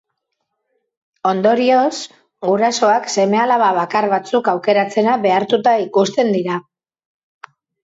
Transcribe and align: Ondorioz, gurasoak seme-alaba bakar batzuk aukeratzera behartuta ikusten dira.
Ondorioz, 1.31 1.91
gurasoak 2.47 3.05
seme-alaba 3.17 3.69
bakar 3.81 4.09
batzuk 4.15 4.51
aukeratzera 4.55 5.21
behartuta 5.29 5.77
ikusten 5.87 6.35
dira. 6.41 6.61